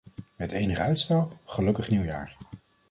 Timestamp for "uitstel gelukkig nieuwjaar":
0.77-2.37